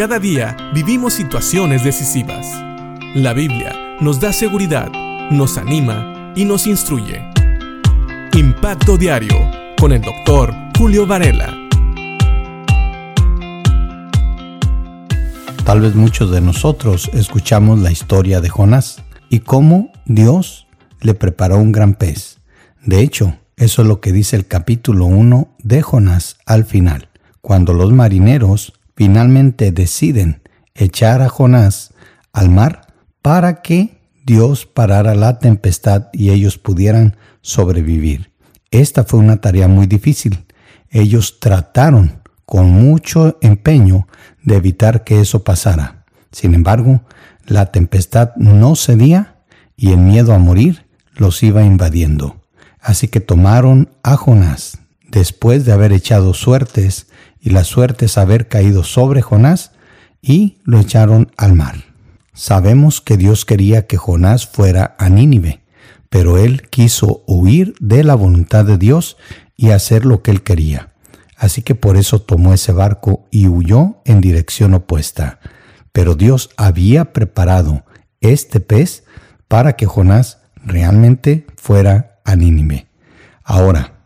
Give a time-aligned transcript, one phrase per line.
[0.00, 2.46] Cada día vivimos situaciones decisivas.
[3.14, 4.90] La Biblia nos da seguridad,
[5.30, 7.20] nos anima y nos instruye.
[8.32, 9.36] Impacto Diario
[9.78, 11.54] con el doctor Julio Varela.
[15.66, 20.66] Tal vez muchos de nosotros escuchamos la historia de Jonás y cómo Dios
[21.02, 22.38] le preparó un gran pez.
[22.86, 27.10] De hecho, eso es lo que dice el capítulo 1 de Jonás al final,
[27.42, 30.42] cuando los marineros finalmente deciden
[30.74, 31.94] echar a Jonás
[32.34, 32.82] al mar
[33.22, 38.30] para que Dios parara la tempestad y ellos pudieran sobrevivir.
[38.70, 40.44] Esta fue una tarea muy difícil.
[40.90, 44.06] Ellos trataron con mucho empeño
[44.42, 46.04] de evitar que eso pasara.
[46.30, 47.00] Sin embargo,
[47.46, 49.36] la tempestad no cedía
[49.78, 52.36] y el miedo a morir los iba invadiendo.
[52.82, 54.76] Así que tomaron a Jonás,
[55.08, 57.06] después de haber echado suertes
[57.40, 59.72] y la suerte es haber caído sobre Jonás
[60.22, 61.84] y lo echaron al mar.
[62.34, 65.08] Sabemos que Dios quería que Jonás fuera a
[66.08, 69.16] pero él quiso huir de la voluntad de Dios
[69.56, 70.92] y hacer lo que él quería.
[71.36, 75.40] Así que por eso tomó ese barco y huyó en dirección opuesta.
[75.92, 77.84] Pero Dios había preparado
[78.20, 79.04] este pez
[79.48, 82.36] para que Jonás realmente fuera a.
[83.42, 83.99] Ahora,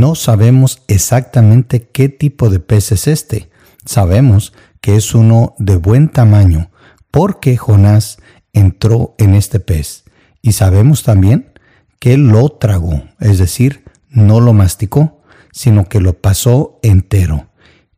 [0.00, 3.50] no sabemos exactamente qué tipo de pez es este.
[3.84, 6.70] Sabemos que es uno de buen tamaño
[7.10, 8.18] porque Jonás
[8.52, 10.04] entró en este pez.
[10.42, 11.52] Y sabemos también
[11.98, 17.48] que lo tragó, es decir, no lo masticó, sino que lo pasó entero.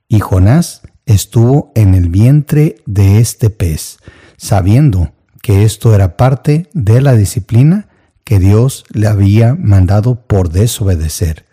[0.09, 3.99] Y Jonás estuvo en el vientre de este pez,
[4.37, 7.89] sabiendo que esto era parte de la disciplina
[8.25, 11.47] que Dios le había mandado por desobedecer.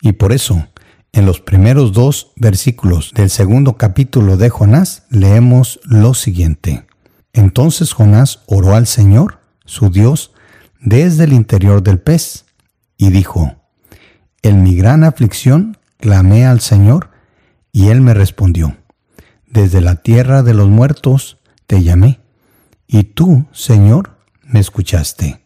[0.00, 0.66] Y por eso,
[1.12, 6.86] en los primeros dos versículos del segundo capítulo de Jonás, leemos lo siguiente.
[7.32, 10.32] Entonces Jonás oró al Señor, su Dios,
[10.80, 12.46] desde el interior del pez,
[12.96, 13.56] y dijo,
[14.42, 17.10] En mi gran aflicción clamé al Señor,
[17.72, 18.76] y él me respondió,
[19.46, 22.20] Desde la tierra de los muertos te llamé,
[22.86, 25.44] y tú, Señor, me escuchaste.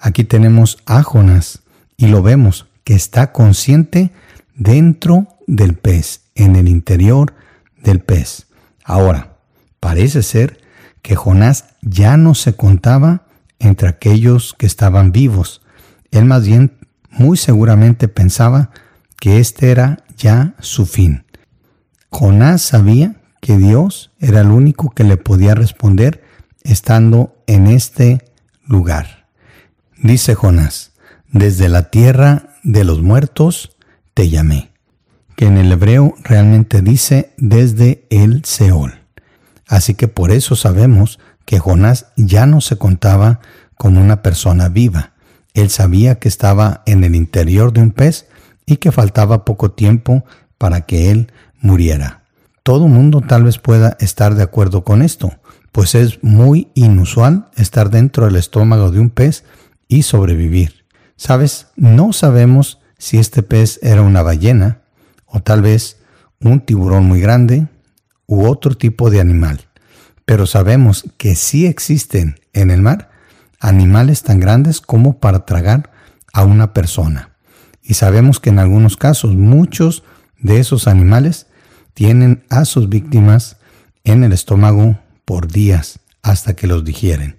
[0.00, 1.62] Aquí tenemos a Jonás,
[1.96, 4.12] y lo vemos que está consciente
[4.54, 7.34] dentro del pez, en el interior
[7.82, 8.46] del pez.
[8.84, 9.38] Ahora,
[9.80, 10.60] parece ser
[11.02, 13.26] que Jonás ya no se contaba
[13.58, 15.62] entre aquellos que estaban vivos.
[16.10, 16.78] Él más bien
[17.10, 18.70] muy seguramente pensaba
[19.18, 21.24] que este era ya su fin.
[22.10, 26.24] Jonás sabía que Dios era el único que le podía responder
[26.62, 28.24] estando en este
[28.66, 29.26] lugar.
[30.02, 30.92] Dice Jonás,
[31.34, 33.76] desde la tierra de los muertos
[34.14, 34.70] te llamé,
[35.36, 39.00] que en el hebreo realmente dice desde el Seol.
[39.66, 43.40] Así que por eso sabemos que Jonás ya no se contaba
[43.76, 45.14] como una persona viva.
[45.54, 48.28] Él sabía que estaba en el interior de un pez
[48.64, 50.24] y que faltaba poco tiempo
[50.56, 52.22] para que él muriera.
[52.62, 55.32] Todo mundo tal vez pueda estar de acuerdo con esto,
[55.72, 59.44] pues es muy inusual estar dentro del estómago de un pez
[59.88, 60.83] y sobrevivir.
[61.16, 64.82] Sabes, no sabemos si este pez era una ballena
[65.26, 65.98] o tal vez
[66.40, 67.68] un tiburón muy grande
[68.26, 69.66] u otro tipo de animal,
[70.24, 73.10] pero sabemos que sí existen en el mar
[73.60, 75.90] animales tan grandes como para tragar
[76.32, 77.30] a una persona.
[77.82, 80.02] Y sabemos que en algunos casos muchos
[80.38, 81.46] de esos animales
[81.94, 83.56] tienen a sus víctimas
[84.04, 87.38] en el estómago por días hasta que los digieren.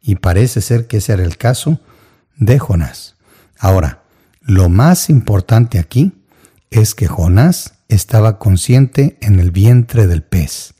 [0.00, 1.80] Y parece ser que ese era el caso
[2.38, 3.16] de Jonás.
[3.58, 4.02] Ahora,
[4.40, 6.12] lo más importante aquí
[6.70, 10.74] es que Jonás estaba consciente en el vientre del pez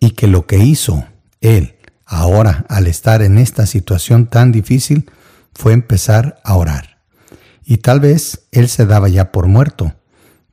[0.00, 1.06] y que lo que hizo
[1.40, 5.10] él ahora al estar en esta situación tan difícil
[5.54, 6.98] fue empezar a orar.
[7.64, 9.94] Y tal vez él se daba ya por muerto,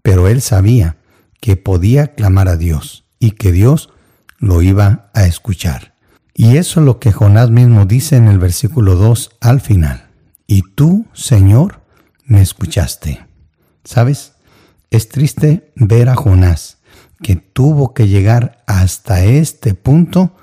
[0.02, 0.98] pero él sabía
[1.40, 3.90] que podía clamar a Dios y que Dios
[4.38, 5.94] lo iba a escuchar.
[6.34, 10.05] Y eso es lo que Jonás mismo dice en el versículo 2 al final
[10.48, 11.82] y tú, Señor,
[12.26, 13.26] me escuchaste.
[13.84, 14.34] ¿Sabes?
[14.90, 16.78] Es triste ver a Jonás,
[17.22, 20.36] que tuvo que llegar hasta este punto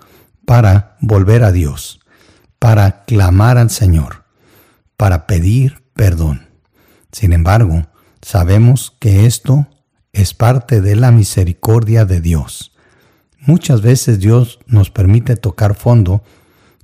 [0.44, 2.00] para volver a Dios,
[2.58, 4.25] para clamar al Señor,
[4.96, 6.48] para pedir perdón.
[7.12, 7.87] Sin embargo,
[8.20, 9.69] sabemos que esto
[10.12, 12.72] es parte de la misericordia de Dios.
[13.38, 16.22] Muchas veces Dios nos permite tocar fondo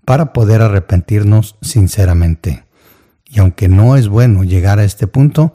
[0.05, 2.68] para poder arrepentirnos sinceramente.
[3.29, 5.55] Y aunque no es bueno llegar a este punto,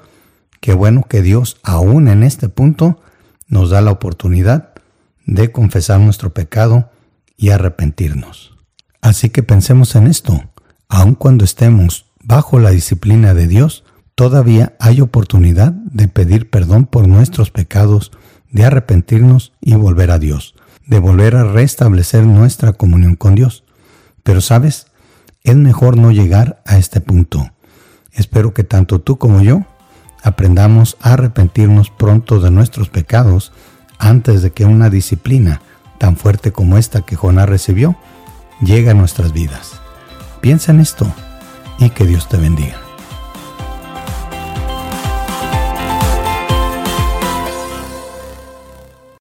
[0.61, 3.01] qué bueno que Dios aún en este punto
[3.47, 4.73] nos da la oportunidad
[5.25, 6.91] de confesar nuestro pecado
[7.35, 8.55] y arrepentirnos.
[9.01, 10.43] Así que pensemos en esto.
[10.87, 13.83] Aun cuando estemos bajo la disciplina de Dios,
[14.15, 18.11] todavía hay oportunidad de pedir perdón por nuestros pecados,
[18.51, 20.55] de arrepentirnos y volver a Dios,
[20.85, 23.63] de volver a restablecer nuestra comunión con Dios.
[24.23, 24.87] Pero sabes,
[25.43, 27.51] es mejor no llegar a este punto.
[28.13, 29.65] Espero que tanto tú como yo
[30.23, 33.51] aprendamos a arrepentirnos pronto de nuestros pecados
[33.97, 35.61] antes de que una disciplina
[35.97, 37.95] tan fuerte como esta que Jonás recibió
[38.61, 39.79] llegue a nuestras vidas.
[40.41, 41.11] Piensa en esto
[41.79, 42.82] y que Dios te bendiga.